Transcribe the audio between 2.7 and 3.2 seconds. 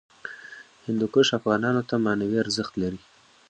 لري.